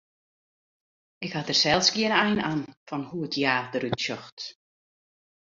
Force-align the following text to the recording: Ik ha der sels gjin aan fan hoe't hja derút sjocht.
Ik 1.25 1.33
ha 1.35 1.41
der 1.47 1.57
sels 1.61 1.87
gjin 1.95 2.13
aan 2.47 2.61
fan 2.87 3.03
hoe't 3.09 3.35
hja 3.39 3.55
derút 3.71 3.99
sjocht. 4.05 4.39